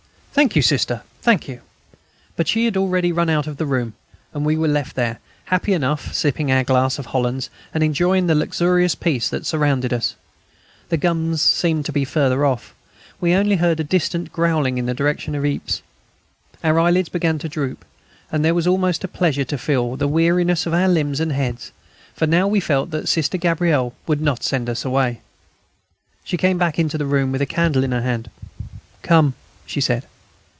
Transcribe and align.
"Thank 0.33 0.55
you. 0.55 0.61
Sister, 0.61 1.03
thank 1.21 1.49
you." 1.49 1.59
But 2.37 2.47
she 2.47 2.63
had 2.63 2.77
already 2.77 3.11
run 3.11 3.29
out 3.29 3.47
of 3.47 3.57
the 3.57 3.65
room, 3.65 3.93
and 4.33 4.45
we 4.45 4.55
were 4.57 4.69
left 4.69 4.95
there, 4.95 5.19
happy 5.43 5.73
enough, 5.73 6.13
sipping 6.15 6.49
our 6.49 6.63
glass 6.63 6.97
of 6.97 7.07
Hollands, 7.07 7.49
and 7.73 7.83
enjoying 7.83 8.25
the 8.27 8.33
luxurious 8.33 8.95
peace 8.95 9.27
that 9.29 9.45
surrounded 9.45 9.91
us. 9.91 10.15
The 10.87 10.95
guns 10.95 11.41
seemed 11.41 11.85
to 11.85 11.91
be 11.91 12.05
further 12.05 12.45
off; 12.45 12.73
we 13.19 13.35
only 13.35 13.57
heard 13.57 13.81
a 13.81 13.83
distant 13.83 14.31
growling 14.31 14.77
in 14.77 14.85
the 14.85 14.93
direction 14.93 15.35
of 15.35 15.43
Yprès. 15.43 15.81
Our 16.63 16.79
eyelids 16.79 17.09
began 17.09 17.37
to 17.39 17.49
droop, 17.49 17.83
and 18.31 18.43
it 18.45 18.53
was 18.53 18.65
almost 18.65 19.03
a 19.03 19.09
pleasure 19.09 19.43
to 19.45 19.57
feel 19.57 19.97
the 19.97 20.07
weariness 20.07 20.65
of 20.65 20.73
our 20.73 20.87
limbs 20.87 21.19
and 21.19 21.33
heads, 21.33 21.73
for 22.15 22.25
now 22.25 22.47
we 22.47 22.61
felt 22.61 22.89
sure 22.89 23.01
that 23.01 23.09
Sister 23.09 23.37
Gabrielle 23.37 23.93
would 24.07 24.21
not 24.21 24.43
send 24.45 24.69
us 24.69 24.85
away. 24.85 25.19
She 26.23 26.37
came 26.37 26.57
back 26.57 26.79
into 26.79 26.97
the 26.97 27.05
room, 27.05 27.33
with 27.33 27.41
a 27.41 27.45
candle 27.45 27.83
in 27.83 27.91
her 27.91 28.01
hand. 28.01 28.29
"Come," 29.03 29.35
she 29.65 29.81
said. 29.81 30.05